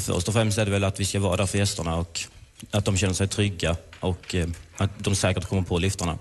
[0.00, 2.20] Först och främst är det väl att vi ska vara där för gästerna och
[2.70, 6.18] att de känner sig trygga och eh, att de säkert kommer på liftarna.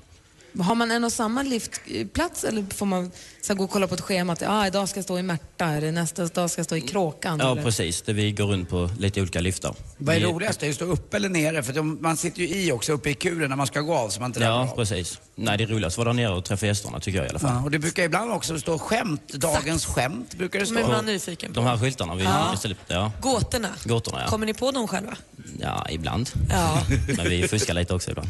[0.59, 3.11] Har man en och samma liftplats eller får man
[3.41, 5.65] så gå och kolla på ett schema att ah, idag ska jag stå i Märta
[5.65, 7.39] eller nästa dag ska jag stå i Kråkan?
[7.39, 7.63] Ja, eller?
[7.63, 8.01] precis.
[8.01, 9.75] Det vi går runt på lite olika liftar.
[9.97, 10.63] Vad är roligast?
[10.63, 11.63] Är att stå upp eller nere?
[11.63, 14.09] För de, man sitter ju i också, uppe i kuren när man ska gå av
[14.09, 14.75] så man inte Ja, av.
[14.75, 15.19] precis.
[15.35, 17.39] Nej, det är roligast att vara där nere och träffa gästerna tycker jag i alla
[17.39, 17.51] fall.
[17.55, 20.73] Ja, och det brukar ibland också stå skämt, dagens skämt brukar det stå.
[20.73, 21.59] Men man är nyfiken på.
[21.59, 22.51] De här skyltarna vi Ja.
[22.53, 23.11] istället, ja.
[23.21, 23.69] Gåtorna.
[23.85, 24.27] Gåtorna, ja.
[24.27, 25.17] Kommer ni på dem själva?
[25.59, 26.29] Ja, ibland.
[26.49, 26.83] Ja.
[27.17, 28.27] Men vi fuskar lite också ibland.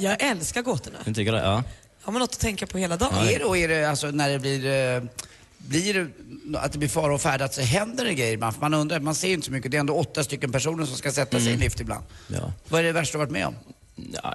[0.00, 0.98] Jag älskar gåtorna.
[1.04, 1.38] Ni tycker det?
[1.42, 1.62] Ja.
[2.02, 3.14] Har man något att tänka på hela dagen?
[3.28, 5.02] Är det, och är det alltså när det blir, eh,
[5.58, 6.08] blir
[6.56, 8.36] att det blir fara och färde, att så händer det grejer?
[8.38, 9.70] Man, för man undrar, man ser ju inte så mycket.
[9.70, 11.60] Det är ändå åtta stycken personer som ska sätta sig i en Mm.
[11.64, 12.04] lift ibland.
[12.28, 12.52] Ja.
[12.68, 13.54] Vad är det värsta du har varit med om?
[14.22, 14.34] Ja,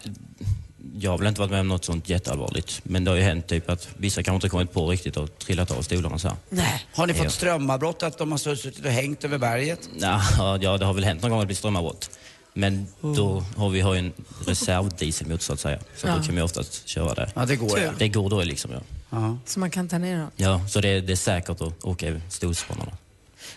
[0.99, 2.79] jag har väl inte varit med om något sånt jätteallvarligt.
[2.83, 5.71] Men det har ju hänt typ att vissa kanske inte kommit på riktigt och trillat
[5.71, 6.37] av stolarna så här.
[6.49, 6.85] Nej.
[6.93, 7.23] Har ni Ja.
[7.23, 9.89] fått strömavbrott, att de har suttit och hängt över berget?
[9.99, 10.21] Ja,
[10.61, 12.09] ja, det har väl hänt någon gång att det blir strömavbrott.
[12.53, 14.13] Men då har vi har ju en
[14.47, 15.79] reservdieselmotor så att säga.
[15.97, 16.15] Så Ja.
[16.17, 17.31] då kan vi oftast köra det.
[17.35, 17.91] Ja, det går, ja.
[17.97, 18.71] Det går då liksom,
[19.11, 19.37] ja.
[19.45, 20.31] Så man kan ta ner dem.
[20.35, 22.91] Ja, så det, det är säkert att åka i stolspanarna.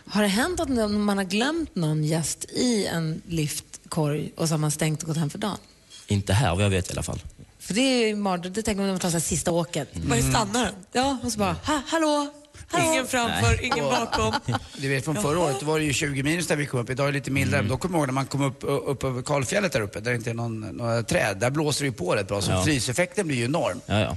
[0.07, 4.59] Har det hänt att man har glömt någon gäst i en liftkorg och så har
[4.59, 5.59] man stängt och gått hem för dagen?
[6.07, 7.21] Inte här vad jag vet i alla fall.
[7.63, 8.53] För det är ju mardröm.
[8.53, 9.89] Det tänker man när man tar så här sista åket.
[9.95, 10.75] Var är stannaren?
[10.93, 12.31] Ja, och så bara, ha, hallå?
[12.69, 12.93] hallå?
[12.93, 14.35] Ingen framför, ingen bakom.
[14.77, 16.91] Du vet från förra året, då var det ju 20 minus där vi kom upp.
[16.91, 17.59] Idag är det lite mildare.
[17.59, 17.71] Mm.
[17.71, 20.17] Då kommer jag ihåg när man kom upp, upp över kalfjället där uppe, där det
[20.17, 21.37] inte är någon, några träd.
[21.41, 22.65] Där blåser det ju på rätt bra, så Ja.
[22.65, 23.81] fryseffekten blir ju enorm.
[23.87, 24.17] Ja, ja.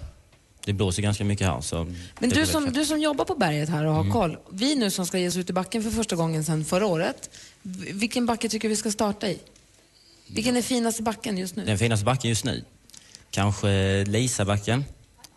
[0.65, 1.61] Det blåser ganska mycket här.
[1.61, 1.87] Så
[2.19, 4.13] Men du som, du som jobbar på berget här och har Mm.
[4.13, 4.37] koll.
[4.51, 7.29] Vi nu som ska ge oss ut i backen för första gången sedan förra året.
[7.93, 9.39] Vilken backe tycker vi ska starta i?
[10.27, 11.65] Vilken är finaste backen just nu?
[11.65, 12.63] Den finaste backen just nu?
[13.35, 14.85] Kanske Lisabacken.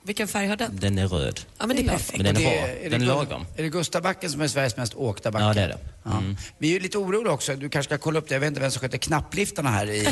[0.02, 0.76] Vilken färg har den?
[0.76, 1.40] Den är röd.
[1.58, 2.16] Ja, men det är perfekt.
[2.22, 2.66] Men den är bra.
[2.66, 3.46] det- det Den är lagom.
[3.56, 5.44] Är det Gustavbacken som är Sveriges mest åkta backe?
[5.44, 5.78] Ja, det är det.
[6.11, 6.18] Ja.
[6.18, 6.37] Mm.
[6.59, 7.57] Vi är ju lite oroliga också.
[7.57, 8.35] Du kanske ska kolla upp det.
[8.35, 10.09] Jag vet inte vem som sköter knappliftarna här i.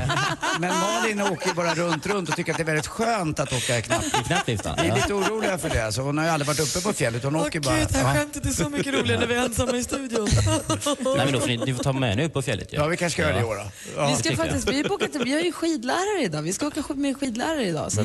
[0.60, 3.52] Men Malin åker ju bara runt, runt och tycker att det är väldigt skönt att
[3.52, 4.26] åka knapplift.
[4.26, 4.76] Knappliftarna?
[4.82, 4.94] Vi är ja.
[4.94, 5.92] lite oroliga för det.
[5.92, 7.24] Så hon har ju aldrig varit uppe på fjället.
[7.24, 7.76] Hon Åh åker gud, bara...
[7.76, 8.14] det här Ja.
[8.14, 10.28] skämtet är så mycket roligare när vi är ensamma i studion.
[10.36, 12.68] Nej, men då får ni, ni får ta med henne upp på fjället.
[12.72, 13.70] Ja, vi kanske ska göra det i år då.
[13.96, 14.08] Ja.
[14.08, 16.42] Vi, ska faktiskt, vi, är bokat, vi har ju skidlärare idag.
[16.42, 17.92] Vi ska åka med skidlärare idag.
[17.92, 18.02] Så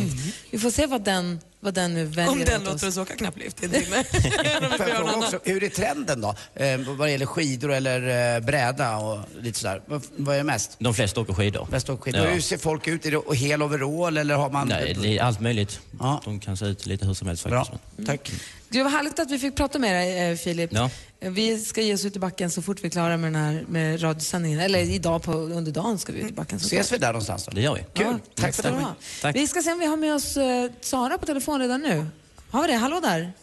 [0.51, 2.97] Vi får se vad den, vad den nu väljer Om den åt låter oss.
[2.97, 4.03] åka knapplift i en timme.
[5.43, 6.35] Hur är trenden då?
[6.55, 9.81] Eh, vad det gäller skidor eller eh, bräda och lite sådär.
[9.85, 10.75] Vad, vad är mest?
[10.79, 11.67] De flesta åker skidor.
[11.71, 12.25] Mest åker skidor.
[12.25, 12.31] Ja.
[12.31, 13.05] Hur ser folk ut?
[13.05, 14.67] Är det och hel overall eller har man...
[14.67, 15.79] Nej, det är allt möjligt.
[15.99, 16.21] Ja.
[16.25, 18.07] De kan se ut lite hur som helst Bra, faktiskt.
[18.07, 18.31] tack.
[18.71, 20.73] Det var härligt att vi fick prata med dig, eh, Filip.
[20.73, 20.89] Ja.
[21.19, 23.41] Eh, Vi ska ge oss ut i backen så fort vi är klara med den
[23.41, 24.59] här med radiosändningen.
[24.59, 26.59] Eller idag på, under dagen ska vi ut i backen.
[26.59, 26.79] såklart.
[26.79, 27.51] Ses vi där någonstans då?
[27.51, 27.81] Det gör vi.
[27.93, 28.05] Kul.
[28.05, 28.85] Ja, Tack för det.
[29.23, 29.31] du.
[29.39, 32.05] Vi ska se om vi har med oss eh, Sara på telefon redan nu.
[32.51, 32.73] Har vi det?
[32.77, 33.33] Hallå där.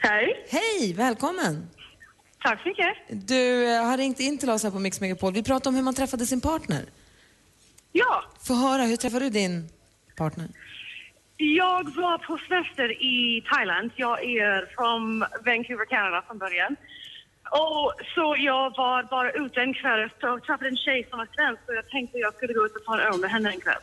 [0.00, 0.46] Hej.
[0.50, 1.68] Hej, välkommen.
[2.42, 3.28] Tack så mycket.
[3.28, 5.32] Du eh, har ringt in till oss här på Mix Megapol.
[5.32, 6.84] Vi pratade om hur man träffade sin partner.
[7.92, 9.68] Ja, Få höra, hur träffade du din
[10.16, 10.48] partner?
[11.38, 13.90] Jag var på semester i Thailand.
[13.96, 16.76] Jag är från Vancouver, Kanada från början.
[17.50, 21.62] Och så jag var bara ute en kväll och träffade en tjej som var svensk
[21.68, 23.82] och jag tänkte jag skulle gå ut och ta en öl med henne en kväll.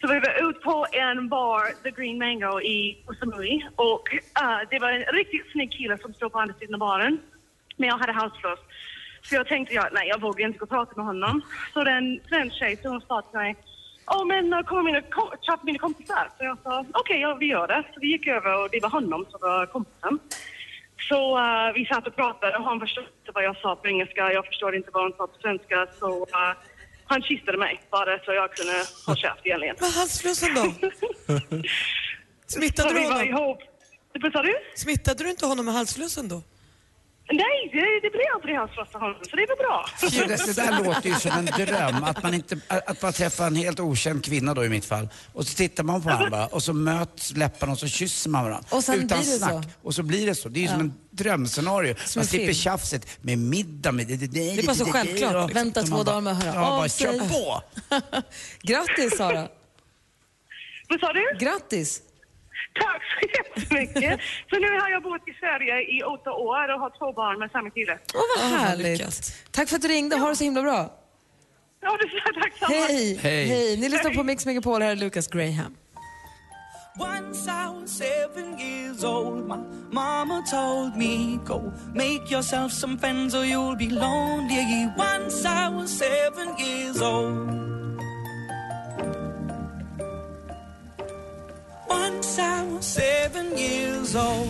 [0.00, 4.08] Så vi var ute på en bar, The Green Mango i Osamui Samui och
[4.42, 7.18] uh, det var en riktigt snygg kille som stod på andra sidan av baren.
[7.76, 8.60] Men jag hade halsfluss.
[9.22, 11.42] Så jag tänkte, jag, nej jag vågar inte gå och prata med honom.
[11.72, 13.56] Så den svensk tjej så hon sa till mig,
[14.06, 15.30] Åh men uh, kommer mina, kom,
[15.62, 16.28] mina kompisar?
[16.38, 17.82] Så jag sa, okej ja vi gör det.
[17.94, 20.18] Så vi gick över och det var honom som var kompisen.
[21.08, 24.32] Så eh, vi satt och pratade och han förstod inte vad jag sa på engelska.
[24.32, 25.86] Jag förstod inte vad han sa på svenska.
[26.00, 26.52] Så eh,
[27.06, 28.72] han kysste mig bara så jag kunde
[29.06, 29.76] hålla käft egentligen.
[29.80, 30.62] Vad halsflussen då?
[32.46, 33.28] Smittade Så du var honom?
[33.28, 33.58] ihop.
[34.22, 34.54] Vad sa du?
[34.74, 36.42] Smittade du inte honom med halsflussen då?
[37.32, 39.86] Nej, det, det blev aldrig halsfluss för honom, så det var bra.
[40.02, 43.46] Alltså, det, det där låter ju som en dröm, att man, inte, att man träffar
[43.46, 45.08] en helt okänd kvinna då i mitt fall.
[45.32, 48.68] Och så tittar man på varandra och så möts läpparna och så kysser man varandra.
[48.70, 49.50] Och sen utan blir det snack.
[49.50, 49.62] så.
[49.82, 50.48] Och så blir det så.
[50.48, 50.84] Det är ju som Ja.
[50.84, 51.94] en drömscenario.
[52.04, 52.54] Som man slipper film.
[52.54, 53.92] tjafset med middag.
[53.92, 55.52] Med det, det, det, är bara så självklart.
[55.54, 57.06] Vänta Så två dagar med att höra ja, av bara sig.
[57.06, 57.62] kör på.
[58.62, 59.48] Grattis Sara.
[60.88, 61.36] Vad sa du?
[61.38, 62.02] Grattis.
[62.80, 64.20] Tack så jättemycket.
[64.50, 67.50] Så nu har jag bott i Sverige i åtta år och har två barn med
[67.50, 67.98] samma kille.
[68.14, 69.52] Åh, vad härligt.
[69.52, 70.16] Tack för att du ringde.
[70.16, 70.92] Ha det så himla bra.
[71.80, 72.74] Ja, det är tack samma.
[72.74, 73.18] Hej.
[73.22, 73.76] Hej.
[73.76, 74.82] Ni lyssnar på Mix Megapol.
[74.82, 75.76] Här är Lucas Graham.
[76.96, 79.56] Once I was seven years old, my
[79.90, 84.88] mama told me, Go make yourself some friends or you'll be lonely.
[84.96, 87.63] Once I was seven years old.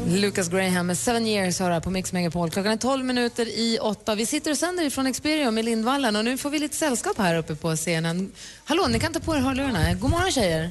[0.07, 2.51] Lucas Graham med Seven Years har här på Mix Megapol.
[2.51, 4.15] Klockan är 12 minuter i åtta.
[4.15, 7.37] Vi sitter och sänder ifrån Experium i Lindvallen och nu får vi lite sällskap här
[7.37, 8.33] uppe på scenen.
[8.65, 9.95] Hallå, ni kan ta på er hörlurarna.
[9.95, 10.71] God morgon tjejer.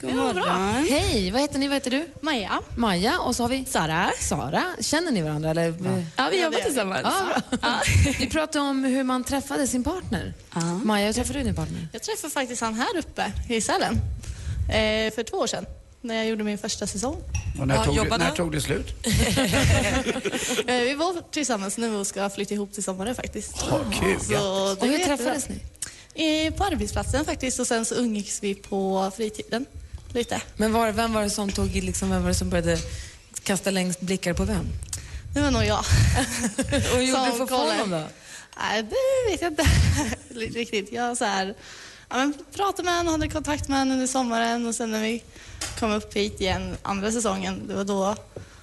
[0.00, 0.84] God morgon.
[0.90, 1.68] Hej, vad heter ni?
[1.68, 2.06] Vad heter du?
[2.20, 2.60] Maja.
[2.76, 4.10] Maja och så har vi Sara.
[4.20, 4.64] Sara.
[4.80, 5.50] Känner ni varandra?
[5.50, 5.74] Eller?
[6.16, 7.06] Ja, vi jobbar tillsammans.
[7.62, 7.80] Ja.
[8.18, 10.34] Vi pratade om hur man träffade sin partner.
[10.84, 11.88] Maja, hur träffade du din partner?
[11.92, 13.94] Jag träffade faktiskt han här uppe i Sälen
[14.68, 15.66] eh, för två år sedan
[16.02, 17.16] när jag gjorde min första säsong.
[17.60, 18.24] Och när, Ja, tog, det- jobbade.
[18.24, 18.86] när tog det slut?
[20.66, 23.54] Eh, vi var tillsammans nu och ska flytta ihop till sommaren faktiskt.
[23.70, 24.20] Ja, kul.
[24.20, 26.50] Så Och hur träffades ni?
[26.56, 29.66] På arbetsplatsen faktiskt och sen så umgicks vi på fritiden
[30.12, 30.40] lite.
[30.56, 32.78] Men var, vem var det som tog, liksom, vem var det som började
[33.42, 34.66] kasta längst blickar på vem?
[35.34, 35.78] Det var nog jag.
[36.94, 38.02] Och gjorde du för honom då?
[38.60, 39.64] Nej, det vet jag inte
[40.58, 40.92] riktigt.
[40.92, 41.54] Jag så här,
[42.10, 45.22] ja, men pratade med henne hade kontakt med henne under sommaren och sen när vi
[45.78, 48.16] kom upp hit igen andra säsongen, det var då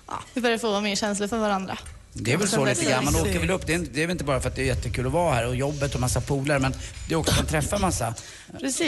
[0.08, 1.78] ja, vi började få mer känslor för varandra.
[2.14, 3.06] Det är väl så lite grann.
[3.06, 3.68] Man åker väl upp.
[3.68, 5.48] Det är, det är väl inte bara för att det är jättekul att vara här
[5.48, 6.74] och jobbet och massa polare men
[7.08, 8.14] det är också att man träffar massa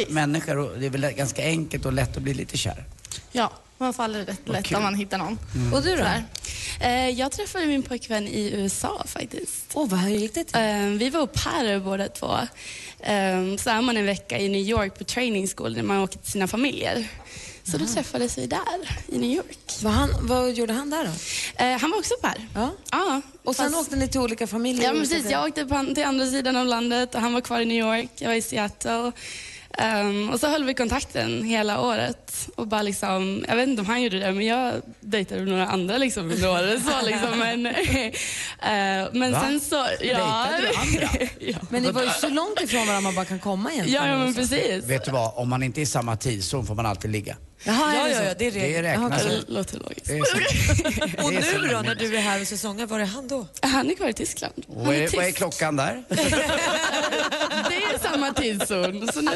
[0.07, 2.85] människor och det är väl ganska enkelt och lätt att bli lite kär.
[3.31, 5.39] Ja, man faller rätt lätt om man hittar någon.
[5.55, 5.73] Mm.
[5.73, 6.05] Och du då?
[6.85, 9.65] Eh, Jag träffade min pojkvän i USA faktiskt.
[9.73, 10.55] Åh, vad gick det till?
[10.61, 12.33] Eh, Vi var au pairer båda två.
[12.99, 16.19] Eh, Så är man en vecka i New York på training school när man åker
[16.19, 17.07] till sina familjer.
[17.63, 18.59] Så då träffades vi där,
[19.07, 19.57] i New York.
[19.81, 21.11] Vad, han, vad gjorde han där då?
[21.63, 22.47] Eh, han var också au pair.
[22.55, 22.69] Ja.
[22.91, 24.93] ja Och sen fast- åkte ni till olika familjer?
[24.93, 25.29] Ja, precis.
[25.31, 28.09] Jag åkte på, till andra sidan av landet och han var kvar i New York.
[28.19, 29.11] Jag var i Seattle.
[29.79, 32.49] Ehm, och så höll vi kontakten hela året.
[32.55, 35.97] Och bara liksom, jag vet inte om han gjorde det, men jag dejtade några andra
[35.97, 36.81] liksom under året.
[36.83, 39.41] Så liksom, men eh, men Va?
[39.41, 39.75] sen så...
[39.75, 39.87] Ja.
[40.01, 41.27] Dejtade du andra?
[41.39, 41.57] ja.
[41.69, 44.03] Men det var ju så långt ifrån varandra man bara kan komma egentligen.
[44.03, 44.85] Ja, ja, men precis.
[44.85, 47.35] Vet du vad, om man inte är i samma tidszon får man alltid ligga.
[47.63, 48.83] Jaha, Ja, ja, ja, det är regel.
[48.83, 49.23] Det räknas.
[49.23, 50.07] Det låter logiskt.
[50.07, 51.23] Det är så.
[51.25, 53.47] Och nu då, när du är här och säsongar, var är han då?
[53.61, 54.53] Han är kvar i Tyskland.
[54.67, 56.03] Och Han är är, vad är klockan där?
[57.69, 59.09] Det är samma tidszon.
[59.13, 59.31] Så nu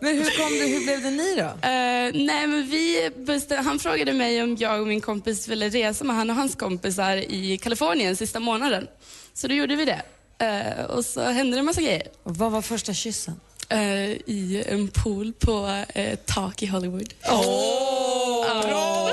[0.00, 1.42] Men hur, kom det, hur blev det ni då?
[1.42, 6.04] Eh, nej, men vi bestäm- han frågade mig om jag och min kompis ville resa
[6.04, 8.86] med han och hans kompisar i Kalifornien sista månaden.
[9.34, 10.02] Så då gjorde vi det.
[10.46, 12.02] Eh, och så hände det en massa grejer.
[12.22, 13.40] Och vad var första kyssen?
[13.68, 17.14] Eh, I en pool på eh, ett tak i Hollywood.
[17.28, 19.10] Åh, bra!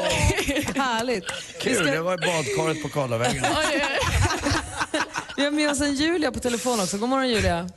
[0.83, 1.25] Härligt.
[1.61, 3.43] Kul, det var i badkaret på Karlavägen.
[5.37, 6.97] Vi har med oss en Julia på telefon också.
[6.97, 7.69] God morgon Julia.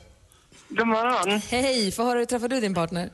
[0.69, 1.41] God morgon.
[1.49, 3.09] Hej, få höra hur träffade du din partner?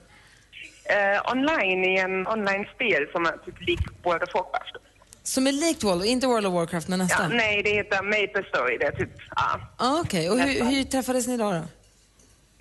[0.86, 4.76] Eh, online i en online-spel som är typ likt World of Warcraft.
[5.24, 7.32] Som är likt World, inte World of Warcraft men Ja, nästan?
[7.38, 8.78] nej, det heter Maple Story.
[8.78, 9.60] Det är typ, ja.
[9.78, 11.52] Ah, Okej, och hur, hur träffades ni då?
[11.52, 11.62] då?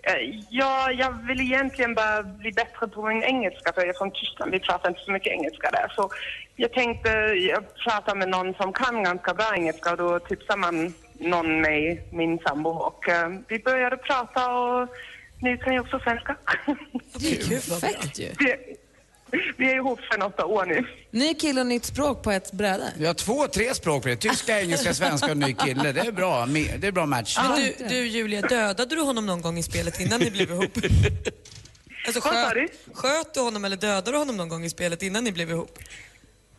[0.02, 4.10] Eh, Ja, jag vill egentligen bara bli bättre på min engelska för jag är från
[4.10, 4.52] Tyskland.
[4.52, 5.92] Vi pratar inte så mycket engelska där.
[5.96, 6.10] Så
[6.56, 7.08] jag tänkte,
[7.50, 11.98] jag pratar med någon som kan ganska bra engelska och då tipsar man någon med
[12.12, 14.88] min sambo och eh, vi började prata och
[15.42, 16.36] nu kan jag också svenska.
[17.80, 18.28] Perfekt ju.
[19.56, 20.86] vi, är ihop för åtta år nu.
[21.10, 22.92] Ny kille och nytt språk på ett bräde.
[22.98, 24.16] Vi har två, tre språk på det.
[24.16, 25.92] Tyska, engelska, svenska och ny kille.
[25.92, 26.46] Det är bra.
[26.78, 27.38] Det är bra match.
[27.42, 30.70] Men du, du Julia, dödade du honom någon gång i spelet innan ni blev ihop?
[32.06, 35.32] Alltså, sköt, sköt du honom eller dödade du honom någon gång i spelet innan ni
[35.32, 35.78] blev ihop?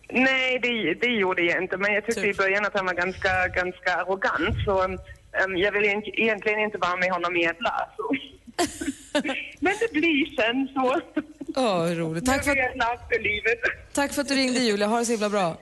[0.10, 1.78] Nej, det, det gjorde jag inte.
[1.78, 4.56] Men jag tyckte i början att han var ganska, ganska arrogant.
[4.66, 8.18] Så um, jag ville egent- egentligen inte vara med honom i ett lag.
[9.60, 11.02] Men det blir sen så.
[11.56, 12.26] Åh, hur roligt.
[12.26, 13.60] Tack för, livet.
[13.94, 14.88] tack för att du ringde Julia.
[14.88, 15.58] Ha det så himla bra.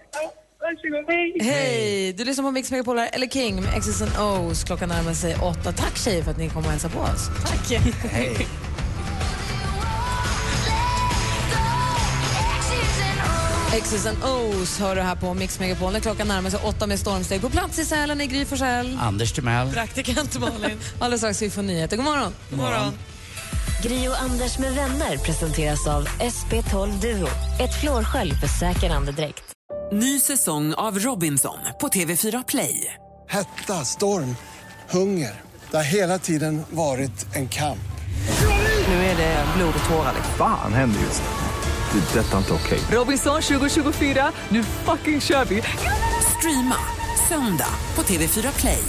[0.59, 1.37] Varsågod, hej.
[1.41, 2.13] Hej!
[2.13, 4.65] Du lyssnar på Mix Megapol här, eller King med X's and O's.
[4.65, 5.71] Klockan närmar sig åtta.
[5.71, 7.27] Tack tjejer för att ni kom och hälsade på oss.
[7.45, 7.81] Tack.
[8.11, 8.47] Hej.
[13.73, 16.99] X's and O's hör du här på Mix Megapol när klockan närmar sig åtta med
[16.99, 17.41] stormsteg.
[17.41, 18.97] På plats i Sälen i Gry Forssell.
[19.01, 19.71] Anders Timell.
[19.71, 20.79] Praktikant Malin.
[20.99, 21.97] Alldeles strax ska vi få nyheter.
[21.97, 22.33] God morgon.
[22.49, 22.93] God morgon.
[23.83, 27.27] Gri och Anders med vänner presenteras av SP12 Duo.
[27.59, 29.53] Ett flårskölj för säker andedräkt.
[29.91, 32.93] Ny säsong av Robinson på TV4 Play.
[33.29, 34.35] Hetta, storm,
[34.89, 35.41] hunger.
[35.71, 37.79] Det har hela tiden varit en kamp.
[38.87, 40.13] Nu är det blod och tårar.
[40.15, 40.33] liksom.
[40.37, 41.99] Fan händer just nu.
[41.99, 42.19] Det.
[42.19, 42.79] är Detta är inte okej.
[42.91, 45.63] Robinson 2024, nu fucking kör vi!
[46.37, 46.75] Streama
[47.29, 48.83] söndag på TV4 Play.